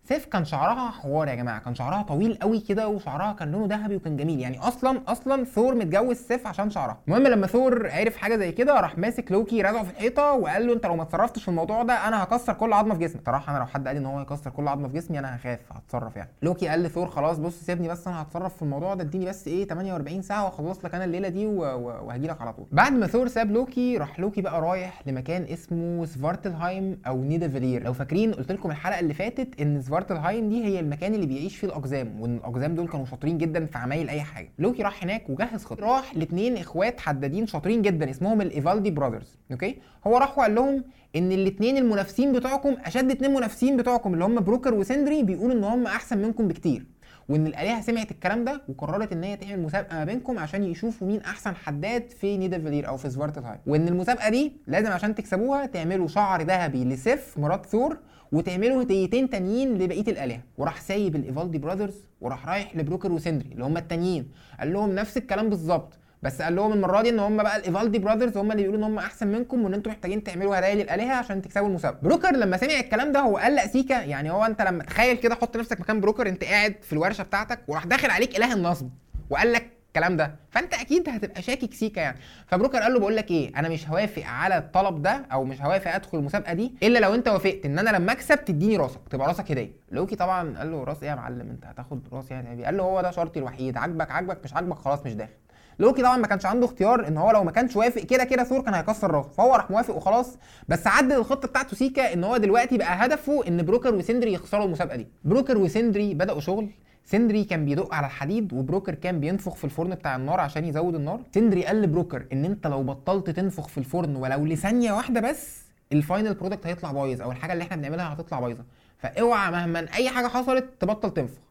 سيف 0.08 0.26
كان 0.26 0.46
شعرها 0.46 0.92
حوار 0.92 1.28
يا 1.28 1.36
جماعة 1.36 1.60
كان 1.60 1.76
شعرها 1.76 2.02
طويل 2.02 2.36
قوي 2.42 2.60
كده 2.60 2.88
وشعرها 2.88 3.34
كان 3.34 3.52
لونه 3.52 3.66
ذهبي 3.78 3.96
وكان 3.96 4.18
جميل. 4.18 4.40
يعني 4.40 4.60
أصلا 4.60 5.02
أصلا 5.08 5.44
ثور 5.44 5.76
متجوز 5.76 6.16
سيف 6.18 6.48
عشان 6.48 6.70
شعرها. 6.70 6.98
المهم 7.08 7.24
لما 7.28 7.48
ثور 7.48 7.90
عرف 7.92 8.18
حاجة 8.18 8.36
زي 8.38 8.52
كده 8.52 8.80
راح 8.82 8.98
ماسك 8.98 9.32
لوكي 9.32 9.62
رزعه 9.62 9.84
في 9.84 9.92
الحيطة 9.92 10.32
وقال 10.34 10.68
له 10.68 10.74
أنت 10.74 10.86
لو 10.86 10.96
ما 10.96 11.04
اتصرفتش 11.04 11.42
في 11.44 11.48
الموضوع 11.50 11.84
ده 11.84 12.08
أنا 12.08 12.24
هكسر 12.24 12.54
كل 12.54 12.74
عظمه 12.74 12.94
في 12.94 13.00
جسمك. 13.00 13.22
صراحة 13.26 13.52
أنا 13.52 13.60
لو 13.60 13.66
حد 13.66 13.88
قال 13.88 13.96
لي 13.96 14.00
إن 14.02 14.06
هو 14.06 14.20
هيكسر 14.20 14.50
كل 14.50 14.68
عظمه 14.68 14.88
في 14.88 14.94
جسمي 14.94 15.20
أنا 15.20 15.36
هخاف 15.36 15.60
هتصرف 15.72 16.16
يعني. 16.16 16.30
لوكي 16.42 16.68
قال 16.68 16.84
لثور 16.84 17.08
خلاص 17.08 17.38
بص 17.38 17.60
سيبني 17.62 17.88
بس 17.88 18.08
أنا 18.08 18.22
هتصرف 18.22 18.56
في 18.56 18.62
الموضوع 18.62 18.94
ده 18.94 19.04
اديني 19.04 19.26
بس 19.26 19.48
إيه 19.48 19.68
48 19.68 20.22
ساعة 20.22 20.46
وأخلص 20.46 20.86
لك 20.86 20.96
أنا 20.96 21.06
الليلة 21.06 21.28
دي 21.30 21.46
وهجي 21.48 22.28
لك 22.28 22.42
على 22.42 22.54
طول. 22.54 22.66
بعد 22.72 22.92
ما 22.94 23.08
ثور 23.08 23.28
ساب 23.28 23.52
لوكي 23.52 23.98
راح 23.98 24.20
لوكي 24.20 24.42
بقى 24.42 24.62
رايح 24.62 25.02
لمكان 25.08 25.44
اسمه 25.44 26.06
سفارتلهايم 26.06 27.02
أو 27.08 27.24
نيدافيلير 27.24 27.84
لو 27.84 27.94
فاكرين 27.94 28.34
قلت 28.34 28.52
لكم 28.52 28.72
الحلقة 28.72 29.00
اللي 29.00 29.14
فاتت 29.14 29.62
إن 29.62 29.82
سفارتلهايم 29.96 30.50
دي 30.50 30.66
هي 30.66 30.80
المكان 30.80 31.14
اللي 31.14 31.26
بيعيش 31.26 31.58
فيه 31.58 31.68
الأقزام 31.68 32.22
وإن 32.22 32.36
الأقزام 32.36 32.76
دول 32.76 32.88
كانوا 32.88 33.06
شاطرين 33.06 33.38
جدا 33.38 33.66
في 33.66 33.78
عمايل 33.78 34.10
أي 34.10 34.22
حاجة. 34.22 34.50
لوكي 34.60 34.84
راح 34.84 35.04
هناك 35.04 35.30
وجهز 35.30 35.66
خطة. 35.66 35.86
راح 35.86 36.16
لاثنين 36.16 36.58
إخوات 36.58 37.00
حدادين 37.00 37.48
شاطرين 37.48 37.82
جدا 37.82 38.10
اسمهم 38.10 38.42
الإيفالدي 38.42 38.92
brothers. 38.92 39.38
okay؟ 39.52 39.78
هو 40.08 40.18
راح 40.18 40.38
وقال 40.38 40.56
لهم 40.56 40.84
إن 41.16 41.32
الاثنين 41.32 41.78
المنافسين 41.78 42.34
بتوعكم 42.34 42.76
أشد 42.86 43.12
اثنين 43.12 43.34
منافسين 43.34 43.78
بتوعكم 43.78 44.14
اللي 44.14 44.26
هم 44.26 44.36
بروكر 44.40 44.74
وسندري 44.74 45.24
بيقولوا 45.24 45.56
إن 45.56 45.64
هم 45.64 45.86
أحسن 45.86 46.18
منكم 46.18 46.48
بكتير. 46.48 46.86
وإن 47.30 47.48
الآلهة 47.48 47.82
سمعت 47.82 48.12
الكلام 48.12 48.46
ده 48.46 48.62
وقررت 48.70 49.12
إن 49.12 49.24
هي 49.24 49.38
تعمل 49.38 49.60
مسابقة 49.62 49.96
ما 49.96 50.04
بينكم 50.06 50.40
عشان 50.40 50.64
يشوفوا 50.64 51.08
مين 51.08 51.22
أحسن 51.22 51.56
حداد 51.56 52.10
في 52.10 52.38
نيدافيلير 52.38 52.88
أو 52.88 52.98
في 52.98 53.10
سفارتلهايم 53.10 53.60
وإن 53.68 53.88
المسابقة 53.88 54.30
دي 54.30 54.54
لازم 54.68 54.92
عشان 54.92 55.16
تكسبوها 55.16 55.66
تعملوا 55.66 56.08
شعر 56.08 56.42
ذهبي 56.42 56.86
لسيف 56.86 57.38
مرات 57.38 57.66
ثور 57.66 57.98
وتعملوا 58.32 58.82
هديتين 58.84 59.30
تانيين 59.30 59.78
لبقية 59.78 60.02
الآلهة. 60.12 60.40
وراح 60.58 60.82
سايب 60.82 61.16
الإيفالدي 61.16 61.58
brothers 61.58 61.96
وراح 62.22 62.48
رايح 62.48 62.76
لبروكر 62.76 63.12
وسندري 63.12 63.50
اللي 63.52 63.64
هم 63.66 63.78
التانيين. 63.78 64.32
قال 64.60 64.74
لهم 64.74 64.96
نفس 64.96 65.18
الكلام 65.18 65.50
بالظبط. 65.50 65.94
بس 66.26 66.42
قال 66.42 66.56
لهم 66.56 66.74
المرة 66.74 67.02
دي 67.02 67.10
إن 67.10 67.20
هم 67.20 67.38
بقى 67.44 67.58
الإيفالدي 67.58 68.00
brothers 68.00 68.38
هم 68.38 68.52
اللي 68.52 68.64
بيقولوا 68.64 68.80
إن 68.88 68.92
هم 68.92 68.98
أحسن 69.00 69.28
منكم 69.28 69.64
وإن 69.64 69.74
أنتوا 69.74 69.92
محتاجين 69.92 70.24
تعملوا 70.24 70.60
هدايا 70.60 70.76
للآلهة 70.76 71.14
عشان 71.16 71.42
تكسبوا 71.42 71.68
المسابقة. 71.68 72.00
بروكر 72.02 72.32
لما 72.36 72.58
سمع 72.58 72.80
الكلام 72.80 73.12
ده 73.12 73.20
هو 73.20 73.38
قلق 73.38 73.66
سيكا 73.66 73.94
يعني 74.04 74.32
هو 74.32 74.46
أنت 74.46 74.62
لما 74.62 74.84
تخيل 74.84 75.18
كده 75.18 75.36
حط 75.36 75.58
نفسك 75.58 75.80
مكان 75.80 76.02
بروكر 76.02 76.30
أنت 76.30 76.44
قاعد 76.44 76.76
في 76.82 76.94
الورشة 76.94 77.24
بتاعتك 77.24 77.60
وراح 77.68 77.86
داخل 77.86 78.10
عليك 78.10 78.38
إله 78.38 78.54
النصب 78.54 78.90
وقال 79.30 79.54
لك 79.54 79.68
الكلام 79.88 80.18
ده. 80.18 80.36
فأنت 80.50 80.74
أكيد 80.74 81.10
هتبقى 81.10 81.42
شاكك 81.42 81.74
سيكا 81.74 82.00
يعني. 82.00 82.18
فبروكر 82.48 82.80
قال 82.80 82.94
له 82.94 83.00
بقول 83.00 83.16
لك 83.16 83.32
إيه 83.32 83.60
أنا 83.60 83.70
مش 83.70 83.90
هوافق 83.90 84.24
على 84.26 84.58
الطلب 84.58 85.02
ده 85.02 85.26
أو 85.32 85.44
مش 85.44 85.62
هوافق 85.62 85.96
أدخل 85.96 86.18
المسابقة 86.18 86.54
دي 86.54 86.76
إلا 86.84 87.00
لو 87.00 87.14
أنت 87.16 87.28
وافقت 87.28 87.66
إن 87.66 87.80
أنا 87.80 87.90
لما 87.90 88.12
أكسب 88.12 88.46
تديني 88.46 88.78
راسك 88.78 89.00
تبقى 89.10 89.28
راسك 89.28 89.52
هدية. 89.52 89.72
لوكي 89.92 90.16
طبعا 90.16 90.58
قال 90.58 90.72
له 90.72 90.84
راس 90.84 91.04
إيه 91.04 91.10
يا 91.10 91.16
معلم؟ 91.16 91.50
أنت 91.50 91.66
هتاخد 91.66 92.08
رأس 92.14 92.32
يعني؟ 92.32 92.66
قال 92.66 92.78
له 92.78 92.84
هو 92.84 93.02
ده 93.02 93.12
شرطي 93.12 93.40
الوحيد 93.40 93.78
عاجبك 93.78 94.12
عاجبك 94.12 94.38
مش 94.44 94.54
عاجبك 94.54 94.78
خلاص 94.78 95.06
مش 95.06 95.14
داخل. 95.14 95.32
لوكي 95.80 96.02
طبعا 96.02 96.18
ما 96.18 96.28
كانش 96.28 96.46
عنده 96.46 96.66
اختيار 96.66 97.08
إن 97.08 97.18
هو 97.18 97.32
لو 97.32 97.44
ما 97.44 97.52
كانش 97.52 97.76
وافق 97.76 98.02
كده 98.02 98.24
كده 98.24 98.44
ثور 98.44 98.62
كان 98.62 98.74
هيكسر 98.74 99.12
راسه 99.12 99.30
فهو 99.30 99.56
راح 99.56 99.72
موافق 99.72 99.96
وخلاص. 99.96 100.38
بس 100.70 100.88
عدل 100.88 101.16
الخطه 101.16 101.48
بتاعته 101.48 101.76
سيكا 101.76 102.14
إن 102.14 102.24
هو 102.24 102.38
دلوقتي 102.38 102.78
بقى 102.78 103.06
هدفه 103.06 103.48
إن 103.48 103.66
بروكر 103.66 103.96
وسندري 103.96 104.34
يخسروا 104.34 104.66
المسابقة 104.66 104.96
دي. 104.96 105.08
بروكر 105.24 105.58
وسندري 105.58 106.14
بدأوا 106.14 106.40
شغل. 106.40 106.70
سندري 107.06 107.44
كان 107.44 107.66
بيدق 107.66 107.94
على 107.94 108.06
الحديد 108.06 108.54
وبروكر 108.54 108.96
كان 108.96 109.20
بينفخ 109.20 109.56
في 109.56 109.64
الفرن 109.64 109.90
بتاع 109.90 110.16
النار 110.16 110.40
عشان 110.40 110.66
يزود 110.66 110.96
النار. 110.96 111.22
سندري 111.36 111.66
قال 111.66 111.82
لبروكر 111.82 112.26
إن 112.34 112.46
أنت 112.46 112.68
لو 112.68 112.84
بطلت 112.84 113.30
تنفخ 113.30 113.68
في 113.68 113.78
الفرن 113.78 114.16
ولو 114.16 114.46
لثانية 114.46 114.92
واحدة 114.92 115.22
بس 115.22 115.66
ال 115.92 115.99
final 115.99 116.34
product 116.34 116.68
هيطلع 116.68 116.92
بايظ 116.92 117.22
أو 117.22 117.32
الحاجة 117.32 117.54
اللي 117.54 117.64
إحنا 117.64 117.76
بنعملها 117.76 118.14
هتطلع 118.14 118.40
بايظة. 118.40 118.64
فاوعى 118.98 119.52
مهما 119.52 119.86
أي 119.96 120.10
حاجة 120.10 120.28
حصلت 120.28 120.66
تبطل 120.80 121.14
تنفخ. 121.14 121.42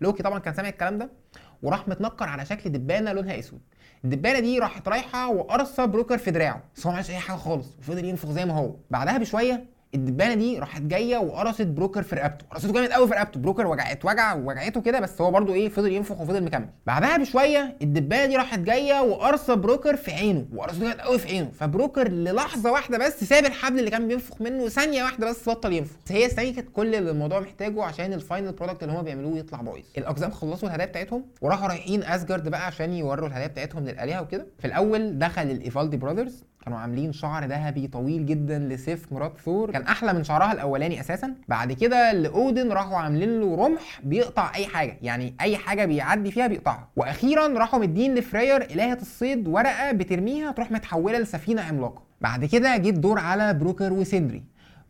لوكي 0.00 0.22
طبعا 0.22 0.38
كان 0.38 0.54
سامع 0.54 0.68
الكلام 0.68 0.98
ده 0.98 1.10
وراح 1.62 1.88
متنكر 1.88 2.28
على 2.28 2.44
شكل 2.44 2.70
دبانة 2.70 3.12
لونها 3.12 3.38
أسود. 3.38 3.60
الدبانه 4.04 4.38
دي 4.40 4.58
راحت 4.58 4.88
رايحة 4.88 5.28
وقرصه 5.28 5.84
بروكر 5.84 6.18
في 6.18 6.30
دراعه. 6.30 6.62
بس 6.76 6.86
هو 6.86 6.92
ما 6.92 6.98
أي 7.10 7.18
حاجة 7.18 7.36
خالص 7.36 7.66
وفضل 7.78 8.04
ينفخ 8.04 8.30
زي 8.30 8.44
ما 8.44 8.54
هو. 8.54 8.74
بعدها 8.90 9.18
بشوية 9.18 9.73
الدبانه 9.94 10.34
دي 10.34 10.58
راحت 10.58 10.82
جاية 10.82 11.18
وقرصت 11.18 11.62
بروكر 11.66 12.02
في 12.02 12.14
رقبته. 12.14 12.46
قرصته 12.50 12.72
جامد 12.72 12.88
قوي 12.88 13.08
في 13.08 13.14
رقبته. 13.14 13.40
بروكر 13.40 13.66
وجع 13.66 13.92
اتوجع 13.92 14.34
وجعته 14.34 14.80
كده 14.80 15.00
بس 15.00 15.20
هو 15.20 15.30
برده 15.30 15.54
إيه 15.54 15.68
فضل 15.68 15.92
ينفخ 15.92 16.20
وفضل 16.20 16.44
مكمل. 16.44 16.68
بعدها 16.86 17.16
بشوية 17.16 17.76
الدبانة 17.82 18.26
دي 18.26 18.36
راحت 18.36 18.58
جاية 18.58 19.00
وقرصة 19.00 19.54
بروكر 19.54 19.96
في 19.96 20.10
عينه. 20.12 20.46
وقرصته 20.54 20.80
جامد 20.80 21.00
قوي 21.00 21.18
في 21.18 21.28
عينه. 21.28 21.50
فبروكر 21.60 22.08
للحظة 22.08 22.72
واحدة 22.72 22.98
بس 22.98 23.24
ساب 23.24 23.44
الحبل 23.44 23.78
اللي 23.78 23.90
كان 23.90 24.08
بينفخ 24.08 24.40
منه 24.42 24.68
ثانية 24.68 25.02
واحدة 25.02 25.30
بس 25.30 25.48
بطل 25.48 25.72
ينفخ. 25.72 25.96
هي 26.08 26.26
الثانية 26.26 26.54
كانت 26.54 26.68
كل 26.72 26.94
اللي 26.94 27.10
الموضوع 27.10 27.40
محتاجه 27.40 27.84
عشان 27.84 28.12
ال 28.12 28.19
final 28.19 28.52
product 28.52 28.82
اللي 28.82 28.94
هم 28.94 29.02
بيعملوه 29.02 29.38
يطلع 29.38 29.60
بايظ. 29.60 29.84
الأقزام 29.98 30.30
خلصوا 30.30 30.68
الهدايا 30.68 30.88
بتاعتهم 30.88 31.24
وراحوا 31.42 31.68
رايحين 31.68 32.02
أسجارد 32.02 32.48
بقى 32.48 32.66
عشان 32.66 32.92
يوروا 32.92 33.28
الهدايا 33.28 33.46
بتاعتهم 33.46 33.84
للآلهة 33.84 34.22
وكده. 34.22 34.46
في 34.58 34.66
الأول 34.66 35.18
دخل 35.18 35.42
ال 35.42 35.50
Ivaldi 35.50 35.96
Brothers 35.96 36.44
كانوا 36.64 36.78
عاملين 36.78 37.12
شعر 37.12 37.44
ذهبي 37.44 37.86
طويل 37.86 38.26
جدا 38.26 38.58
لسيف 38.58 39.12
مرات 39.12 39.38
ثور. 39.44 39.70
كان 39.70 39.82
أحلى 39.82 40.12
من 40.12 40.24
شعرها 40.24 40.52
الأولاني 40.52 41.00
أساسا. 41.00 41.34
بعد 41.48 41.72
كده 41.72 42.12
لأودن 42.12 42.72
راحوا 42.72 42.96
عاملين 42.96 43.40
له 43.40 43.66
رمح 43.66 44.00
بيقطع 44.04 44.52
أي 44.54 44.66
حاجة. 44.66 44.98
يعني 45.02 45.34
أي 45.40 45.56
حاجة 45.56 45.84
بيعدي 45.84 46.30
فيها 46.30 46.46
بيقطعها. 46.46 46.88
وأخيرا 46.96 47.46
راحوا 47.58 47.78
مدين 47.78 48.14
لفرير 48.14 48.62
إلهة 48.62 48.98
الصيد 49.00 49.48
ورقة 49.48 49.92
بترميها 49.92 50.52
تروح 50.52 50.70
متحولة 50.70 51.18
لسفينة 51.18 51.62
عملاقة. 51.62 52.02
بعد 52.20 52.44
كده 52.44 52.76
جه 52.76 52.90
الدور 52.90 53.18
على 53.18 53.54
بروكر 53.54 53.92
وسندري. 53.92 54.42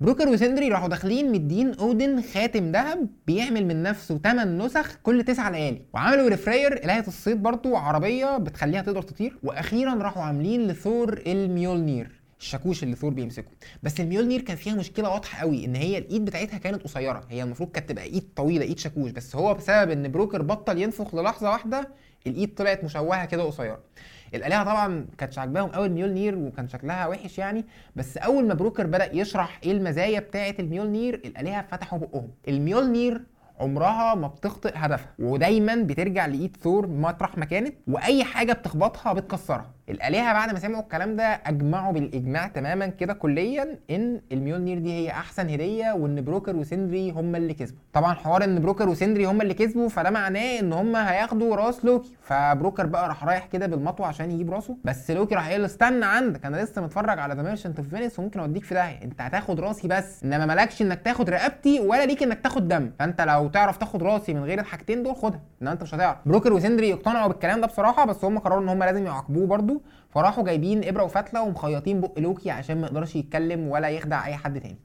بروكر 0.04 0.28
وسندري 0.28 0.68
راحوا 0.68 0.88
داخلين 0.88 1.32
مدين 1.32 1.74
أودن 1.74 2.22
خاتم 2.22 2.72
ذهب 2.72 3.08
بيعمل 3.26 3.66
من 3.66 3.82
نفسه 3.82 4.18
8 4.18 4.64
نسخ 4.64 4.96
كل 5.02 5.24
9 5.24 5.50
ليالي. 5.50 5.82
وعملوا 5.92 6.30
لفرير 6.30 6.84
إلهة 6.84 7.04
الصيد 7.08 7.42
برضه 7.42 7.78
عربية 7.78 8.36
بتخليها 8.38 8.82
تقدر 8.82 9.02
تطير. 9.02 9.38
وأخيرا 9.42 9.94
راحوا 9.94 10.22
عاملين 10.22 10.66
لثور 10.66 11.22
الميولنير 11.26 12.20
الشاكوش 12.40 12.82
اللي 12.82 12.96
ثور 12.96 13.10
بيمسكه. 13.10 13.50
بس 13.82 14.00
الميولنير 14.00 14.40
كان 14.40 14.56
فيها 14.56 14.74
مشكلة 14.74 15.08
واضحة 15.10 15.40
قوي 15.40 15.64
إن 15.64 15.76
هي 15.76 15.98
الإيد 15.98 16.24
بتاعتها 16.24 16.58
كانت 16.58 16.82
قصيرة. 16.82 17.24
هي 17.30 17.42
المفروض 17.42 17.70
كانت 17.70 17.88
تبقى 17.88 18.04
إيد 18.04 18.28
طويلة 18.36 18.64
إيد 18.64 18.78
شاكوش. 18.78 19.10
بس 19.10 19.36
هو 19.36 19.54
بسبب 19.54 19.90
إن 19.90 20.10
بروكر 20.10 20.42
بطل 20.42 20.78
ينفخ 20.78 21.14
للحظة 21.14 21.50
واحدة 21.50 21.88
الإيد 22.26 22.54
طلعت 22.54 22.84
مشوهة 22.84 23.24
كده 23.24 23.42
قصيرة. 23.42 23.80
الآلهة 24.34 24.64
طبعا 24.64 25.06
كانتش 25.18 25.38
عاجباهم 25.38 25.68
قوي 25.68 25.86
الميولنير 25.86 26.36
وكان 26.38 26.68
شكلها 26.68 27.06
وحش 27.06 27.38
يعني 27.38 27.64
بس 27.96 28.16
أول 28.16 28.46
ما 28.46 28.54
بروكر 28.54 28.86
بدأ 28.86 29.14
يشرح 29.16 29.60
إيه 29.64 29.72
المزايا 29.72 30.20
بتاعة 30.20 30.54
الميولنير 30.58 31.14
الآلهة 31.24 31.62
فتحوا 31.70 31.98
بقهم. 31.98 32.28
الميولنير 32.48 33.20
عمرها 33.60 34.14
ما 34.14 34.28
بتخطئ 34.28 34.72
هدفها 34.74 35.08
ودايما 35.18 35.74
بترجع 35.82 36.26
لإيد 36.26 36.56
ثور 36.56 36.86
مطرح 36.86 37.38
ما 37.38 37.44
كانت 37.44 37.74
وأي 37.88 38.24
حاجة 38.24 38.52
بتخبطها 38.52 39.12
بتكسرها. 39.12 39.70
الآلهة 39.88 40.32
بعد 40.32 40.52
ما 40.52 40.58
سمعوا 40.58 40.82
الكلام 40.82 41.16
ده 41.16 41.22
أجمعوا 41.46 41.92
بالإجماع 41.92 42.46
تماما 42.48 42.86
كده 42.86 43.12
كليا 43.12 43.78
إن 43.90 44.20
الميولنير 44.32 44.78
دي 44.78 44.92
هي 44.92 45.10
أحسن 45.10 45.48
هدية 45.48 45.92
وإن 45.92 46.24
بروكر 46.24 46.56
وسندري 46.56 47.10
هم 47.10 47.36
اللي 47.36 47.54
كسبوا. 47.54 47.78
طبعا 47.92 48.14
حوار 48.14 48.44
إن 48.44 48.60
بروكر 48.60 48.88
وسندري 48.88 49.24
هم 49.24 49.40
اللي 49.40 49.54
كسبوا 49.54 49.88
فده 49.88 50.10
معناه 50.10 50.60
إن 50.60 50.72
هم 50.72 50.96
هياخدوا 50.96 51.56
راس 51.56 51.84
لوكي. 51.84 52.16
فبروكر 52.22 52.86
بقى 52.86 53.08
راح 53.08 53.24
رايح 53.24 53.46
كده 53.46 53.66
بالمطوة 53.66 54.06
عشان 54.06 54.30
يجيب 54.30 54.50
راسه. 54.50 54.76
بس 54.84 55.10
لوكي 55.10 55.34
راح 55.34 55.48
قايل 55.48 55.60
له 55.60 55.66
استنى 55.66 56.04
عندك 56.04 56.46
أنا 56.46 56.56
لسه 56.56 56.82
متفرج 56.82 57.18
على 57.18 57.34
The 57.34 57.42
Merchant 57.42 57.78
of 57.78 57.88
Venice 57.88 58.18
وممكن 58.18 58.40
أوديك 58.40 58.64
في 58.64 58.74
داهية. 58.74 59.02
أنت 59.02 59.20
هتاخد 59.20 59.60
راسي 59.60 59.88
بس 59.88 60.24
إنما 60.24 60.46
مالكش 60.46 60.82
إنك 60.82 61.00
تاخد 61.02 61.30
رقبتي 61.30 61.80
ولا 61.80 62.06
ليك 62.06 62.22
إنك 62.22 62.40
تاخد 62.40 62.68
دم. 62.68 62.90
فأنت 62.98 63.20
لو 63.20 63.48
تعرف 63.48 63.76
تاخد 63.76 64.02
راسي 64.02 64.34
من 64.34 64.44
غير 64.44 64.60
الحاجتين 64.60 65.02
دول 65.02 65.16
خدها. 65.16 65.40
ان 65.62 65.68
أنت 65.68 65.82
مش 65.82 65.94
هتعرف. 65.94 66.18
بروكر 66.26 66.52
وسندري 66.52 66.88
يقتنعوا 66.88 67.28
بالكلام 67.28 67.60
ده 67.60 67.66
بصراحة 67.66 68.04
بس 68.04 68.24
هم 68.24 68.38
قرروا 68.38 68.62
إن 68.62 68.68
هم 68.68 68.82
لازم 68.84 69.06
يعاقبوه 69.06 69.46
برده 69.74 69.84
فراحوا 70.10 70.44
جايبين 70.44 70.84
إبرة 70.88 71.02
وفتلة 71.04 71.42
ومخيطين 71.42 72.00
بق 72.00 72.18
لوكي 72.18 72.50
عشان 72.50 72.80
ما 72.80 72.86
يقدرش 72.86 73.16
يتكلم 73.16 73.68
ولا 73.68 73.88
يخدع 73.88 74.26
أي 74.26 74.36
حد 74.36 74.60
تاني. 74.60 74.80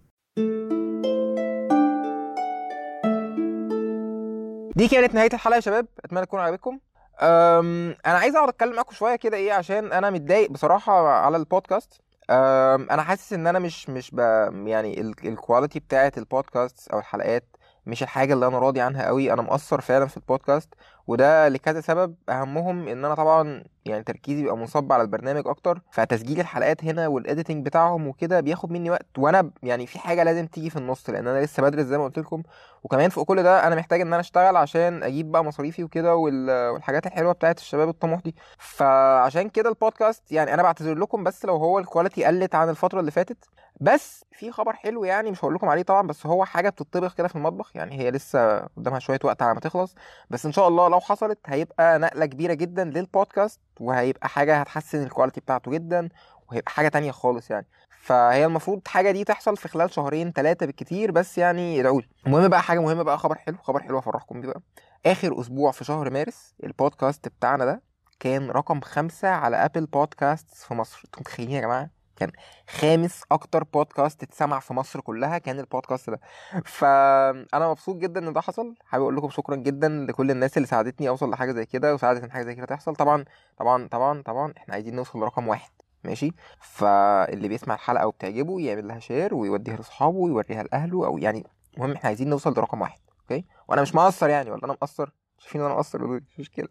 دي 4.75 4.88
كانت 4.88 5.13
نهاية 5.13 5.29
الحلقة 5.34 5.55
يا 5.55 5.62
شباب. 5.62 5.88
أتمنى 6.05 6.25
تكون 6.25 6.39
عجبتكم. 6.39 6.79
أنا 7.22 7.96
عايز 8.05 8.36
أقعد 8.36 8.50
أتكلم 8.50 8.74
معاكم 8.75 8.93
شوية 8.93 9.15
كده 9.15 9.38
إيه 9.38 9.53
عشان 9.53 9.91
أنا 9.91 10.10
متضايق 10.10 10.51
بصراحة 10.51 11.08
على 11.10 11.38
البودكاست. 11.38 12.01
أنا 12.29 13.01
حاسس 13.01 13.34
إن 13.34 13.48
أنا 13.48 13.60
مش 13.60 13.89
مش 13.89 14.12
ب... 14.12 14.19
يعني 14.67 15.01
ال- 15.01 15.27
ال 15.27 15.34
quality 15.34 15.79
بتاعة 15.79 16.12
البودكاست 16.17 16.88
أو 16.88 17.00
الحلقات 17.00 17.46
مش 17.89 18.03
الحاجة 18.03 18.34
اللي 18.34 18.48
أنا 18.48 18.60
راضي 18.60 18.81
عنها 18.81 19.05
قوي 19.05 19.34
أنا 19.34 19.41
مقصر 19.41 19.81
فعلا 19.81 20.05
في 20.05 20.17
البودكاست 20.17 20.74
وده 21.08 21.48
لكذا 21.48 21.81
سبب. 21.81 22.15
أهمهم 22.29 22.88
إن 22.88 23.05
أنا 23.05 23.15
طبعا 23.15 23.63
يعني 23.86 24.03
تركيزي 24.03 24.41
بيبقى 24.41 24.58
منصب 24.58 24.93
على 24.93 25.01
البرنامج 25.03 25.48
أكتر 25.48 25.81
فتسجيل 25.91 26.39
الحلقات 26.39 26.84
هنا 26.84 27.08
وال 27.07 27.20
editing 27.20 27.65
بتاعهم 27.65 28.08
وكده 28.08 28.39
بياخد 28.39 28.72
مني 28.72 28.89
وقت 28.89 29.05
وأنا 29.17 29.51
يعني 29.63 29.88
في 29.88 30.00
حاجة 30.00 30.24
لازم 30.24 30.48
تيجي 30.48 30.69
في 30.69 30.75
النص 30.77 31.10
لأن 31.10 31.27
أنا 31.27 31.46
لسه 31.46 31.63
بدرس 31.63 31.86
زي 31.86 31.98
ما 31.98 32.03
قلت 32.03 32.19
لكم. 32.19 32.43
وكمان 32.84 33.10
فوق 33.10 33.25
كل 33.27 33.43
ده 33.43 33.67
أنا 33.67 33.75
محتاج 33.75 34.01
إن 34.01 34.08
أنا 34.08 34.19
أشتغل 34.19 34.55
عشان 34.55 35.03
أجيب 35.03 35.31
بقى 35.31 35.43
مصاريفي 35.43 35.84
وكده 35.84 36.15
وال- 36.15 36.69
والحاجات 36.69 37.08
الحلوة 37.08 37.31
بتاعت 37.34 37.60
الشباب 37.60 37.89
الطموح 37.89 38.19
دي. 38.22 38.36
فعشان 38.58 39.50
كده 39.50 39.69
البودكاست 39.69 40.31
يعني 40.31 40.53
أنا 40.53 40.63
بعتذر 40.63 40.96
لكم 40.96 41.24
بس 41.24 41.46
لو 41.46 41.55
هو 41.55 41.79
ال 41.79 41.85
quality 41.85 42.25
قلت 42.25 42.55
عن 42.55 42.69
الفترة 42.69 43.00
اللي 43.00 43.12
فاتت 43.12 43.46
بس 43.81 44.25
في 44.31 44.51
خبر 44.51 44.74
حلو 44.74 45.03
يعني 45.03 45.31
مش 45.31 45.39
هقول 45.39 45.55
لكم 45.55 45.69
عليه 45.69 45.81
طبعا 45.81 46.07
بس 46.07 46.25
هو 46.25 46.45
حاجة 46.45 46.69
بتطبخ 46.69 47.13
كده 47.13 47.27
في 47.27 47.36
المطبخ 47.36 47.75
يعني 47.75 48.00
هي 48.00 48.12
لسه 48.12 48.59
قدامها 48.59 49.00
شوية 49.00 49.19
وقت 49.24 49.41
على 49.41 49.53
ما 49.53 49.59
تخلص 49.59 49.95
بس 50.29 50.45
إن 50.45 50.51
شاء 50.51 50.67
الله 50.67 50.88
لو 50.89 51.00
حصلت 51.00 51.39
هيبقى 51.45 52.00
نقلة 52.00 52.25
كبيرة 52.25 52.53
جدا 52.53 52.83
للبودكاست 52.83 53.59
وهيبقى 53.79 54.29
حاجة 54.29 54.57
هتحسن 54.57 55.03
ال 55.03 55.08
quality 55.08 55.41
بتاعته 55.41 55.71
جدا 55.71 56.09
وهيبقى 56.50 56.71
حاجة 56.71 56.88
تانية 56.88 57.12
خالص 57.12 57.51
يعني. 57.51 57.67
فهي 58.01 58.45
المفروض 58.45 58.88
حاجة 58.88 59.12
دي 59.12 59.24
تحصل 59.24 59.57
في 59.57 59.67
خلال 59.67 59.93
شهرين 59.93 60.31
ثلاثة 60.31 60.65
بالكتير 60.65 61.12
بس 61.12 61.38
يعني 61.38 61.79
ادعوا 61.79 62.01
لي 62.01 62.07
المهم 62.27 62.48
بقى 62.48 62.62
حاجة 62.62 62.79
مهمة 62.79 63.03
بقى 63.03 63.17
خبر 63.17 63.36
حلو 63.38 63.57
خبر 63.57 63.83
حلو 63.83 64.00
افرحكم 64.00 64.41
بيه 64.41 64.48
بقى. 64.48 64.62
آخر 65.05 65.41
أسبوع 65.41 65.71
في 65.71 65.83
شهر 65.83 66.09
مارس 66.09 66.55
البودكاست 66.63 67.27
بتاعنا 67.27 67.65
ده 67.65 67.81
كان 68.19 68.51
رقم 68.51 68.81
خمسة 68.81 69.27
على 69.27 69.65
ابل 69.65 69.86
بودكاست 69.86 70.55
في 70.55 70.74
مصر. 70.74 71.01
أنتوا 71.05 71.21
متخيلين 71.21 71.51
يا 71.55 71.62
جماعة؟ 71.62 71.89
كان 72.19 72.31
خامس 72.69 73.23
أكتر 73.31 73.63
بودكاست 73.63 74.23
اتسمع 74.23 74.59
في 74.59 74.73
مصر 74.73 75.01
كلها 75.01 75.38
كان 75.38 75.59
البودكاست 75.59 76.09
ده. 76.09 76.19
فانا 76.65 77.69
مبسوط 77.69 77.95
جدا 77.95 78.27
إن 78.27 78.33
ده 78.33 78.41
حصل. 78.41 78.75
حابب 78.85 79.03
أقول 79.03 79.15
لكم 79.17 79.29
شكرا 79.29 79.55
جدا 79.55 79.89
لكل 80.09 80.31
الناس 80.31 80.57
اللي 80.57 80.67
ساعدتني 80.67 81.09
أوصل 81.09 81.29
لحاجة 81.29 81.51
زي 81.51 81.65
كده 81.65 81.93
وساعدت 81.93 82.23
إن 82.23 82.31
حاجة 82.31 82.43
زي 82.43 82.55
كده 82.55 82.65
تحصل. 82.65 82.95
طبعا 82.95 83.25
طبعا 83.57 83.88
طبعا 83.88 84.21
طبعا 84.21 84.53
إحنا 84.57 84.73
عايزين 84.73 84.95
نوصل 84.95 85.19
لرقم 85.19 85.47
واحد. 85.47 85.71
ماشي؟ 86.03 86.31
فاللي 86.61 87.47
بيسمع 87.47 87.73
الحلقة 87.75 88.07
وبتعجبه 88.07 88.59
يعمل 88.61 88.88
لها 88.88 88.99
share 88.99 89.35
ويوديها 89.35 89.75
لأصحابه 89.75 90.17
ويوريها 90.17 90.63
لأهله 90.63 91.05
أو 91.05 91.17
يعني 91.17 91.47
المهم 91.77 91.91
إحنا 91.91 92.07
عايزين 92.07 92.29
نوصل 92.29 92.51
لرقم 92.51 92.81
واحد. 92.81 92.99
okay؟ 93.21 93.45
وأنا 93.67 93.81
مش 93.81 93.95
مقصر 93.95 94.29
يعني 94.29 94.51
ولا 94.51 94.65
أنا 94.65 94.73
مقصر؟ 94.73 95.09
شايفين 95.39 95.62
إن 95.62 95.67
أنا 95.67 95.75
مقصر؟ 95.75 96.08
مش 96.08 96.22
مشكلة. 96.39 96.67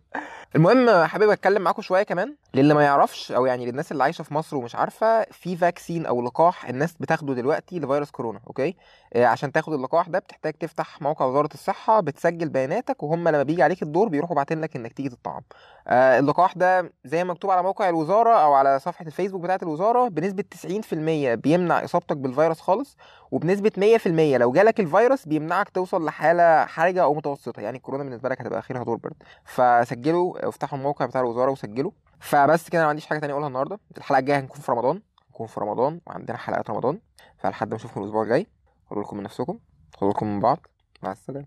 المهم 0.57 1.05
حابب 1.05 1.31
أتكلم 1.31 1.63
معاكم 1.63 1.83
شوية 1.83 2.03
كمان. 2.03 2.37
للي 2.55 2.75
ما 2.75 2.83
يعرفش 2.83 3.33
أو 3.33 3.47
يعني 3.47 3.67
للناس 3.67 3.93
اللي 3.93 4.03
عايشة 4.03 4.23
في 4.23 4.35
مصر 4.35 4.57
ومش 4.57 4.75
عارفة 4.75 5.23
في 5.25 5.57
vaccine 5.57 6.07
أو 6.07 6.23
لقاح 6.23 6.69
الناس 6.69 6.95
بتاخده 7.01 7.35
دلوقتي 7.35 7.79
لفيروس 7.79 8.11
كورونا 8.11 8.41
okay؟ 8.47 8.76
آه 9.15 9.27
عشان 9.27 9.53
تاخد 9.53 9.73
اللقاح 9.73 10.09
ده 10.09 10.19
بتحتاج 10.19 10.53
تفتح 10.53 11.03
موقع 11.03 11.25
وزارة 11.27 11.49
الصحة 11.55 12.01
بتسجل 12.01 12.49
بياناتك 12.49 13.03
وهم 13.03 13.29
لما 13.29 13.43
بيجي 13.43 13.63
عليك 13.63 13.83
الدور 13.83 14.09
بيروحوا 14.09 14.35
باعتين 14.37 14.61
لك 14.61 14.77
إنك 14.77 14.93
تيجي 14.93 15.09
تطعم 15.09 15.41
اللقاح 15.90 16.54
ده 16.54 16.92
زي 17.04 17.25
ما 17.25 17.33
مكتوب 17.33 17.50
على 17.50 17.62
موقع 17.62 17.88
الوزارة 17.88 18.30
أو 18.30 18.52
على 18.54 18.78
صفحة 18.78 19.07
الفيسبوك 19.07 19.42
بتاعة 19.42 19.59
الوزارة 19.62 20.09
بنسبة 20.09 20.45
90% 20.54 20.95
بيمنع 21.35 21.85
إصابتك 21.85 22.16
بالفيروس 22.16 22.61
خالص 22.61 22.97
وبنسبة 23.30 23.73
100% 23.78 24.07
لو 24.38 24.52
جالك 24.52 24.80
الفيروس 24.80 25.26
بيمنعك 25.28 25.68
توصل 25.68 26.04
لحالة 26.04 26.64
حرجة 26.66 27.02
أو 27.02 27.14
متوسطة. 27.14 27.61
يعني 27.61 27.76
الكورونا 27.76 28.04
بالنسبة 28.04 28.28
لك 28.28 28.40
هتبقى 28.40 28.59
اخرها 28.59 28.85
دور 28.85 28.97
برد. 28.97 29.23
فسجلوا 29.45 30.49
افتحوا 30.49 30.78
الموقع 30.78 31.07
بتاع 31.07 31.21
الوزارة 31.21 31.50
وسجلوا. 31.50 31.90
فبس 32.21 32.68
كده 32.68 32.78
أنا 32.78 32.87
ما 32.87 32.90
عنديش 32.90 33.07
حاجة 33.07 33.18
تانية 33.18 33.33
أقولها 33.33 33.49
النهارده. 33.49 33.80
الحلقة 33.99 34.18
الجاية 34.18 34.38
هنكون 34.40 34.61
في 34.61 34.73
رمضان. 34.73 35.02
هنكون 35.28 35.47
في 35.47 35.61
رمضان 35.61 36.00
وعندنا 36.07 36.37
حلقات 36.37 36.71
رمضان. 36.71 37.00
فلحد 37.38 37.71
ما 37.71 37.76
اشوفكم 37.76 38.00
الأسبوع 38.00 38.23
الجاي. 38.23 38.47
خدوا 38.90 39.02
لكم 39.02 39.16
من 39.16 39.23
نفسكم. 39.23 39.59
خدوا 39.97 40.11
لكم 40.12 40.26
من 40.26 40.40
بعض. 40.40 40.59
مع 41.02 41.12
السلامة. 41.12 41.47